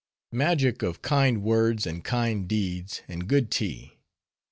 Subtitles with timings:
[0.33, 3.99] Magic of kind words, and kind deeds, and good tea!